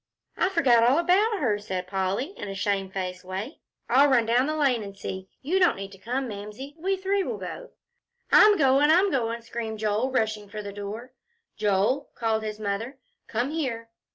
[0.35, 3.59] "I forgot all about her," said Polly, in a shamefaced way.
[3.87, 5.29] "I'll run down the lane and see.
[5.43, 6.73] You don't need to come, Mamsie.
[6.79, 7.69] We three will go."
[8.31, 8.89] "I'm goin'.
[8.89, 11.13] I'm goin'," screamed Joel, rushing for the door.
[11.55, 13.91] "Joel," called his mother, "come here."